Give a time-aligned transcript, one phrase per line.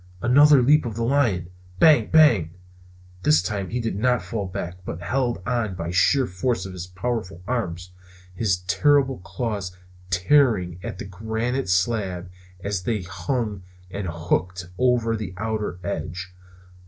[0.23, 1.51] Another leap of the lion!
[1.77, 2.09] Bang!
[2.09, 2.55] Bang!
[3.21, 6.87] This time he did not fall back, but held on by sheer force of his
[6.87, 7.91] powerful arms;
[8.33, 9.77] his terrible claws
[10.09, 12.31] tearing at the granite slab
[12.63, 13.61] as they hung
[13.91, 16.33] and hooked over its outer edge.